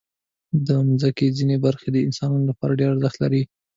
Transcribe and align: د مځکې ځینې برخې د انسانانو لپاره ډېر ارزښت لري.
د 0.65 0.67
مځکې 0.87 1.25
ځینې 1.37 1.55
برخې 1.65 1.87
د 1.91 1.97
انسانانو 2.07 2.49
لپاره 2.51 2.77
ډېر 2.79 2.89
ارزښت 2.91 3.17
لري. 3.23 3.43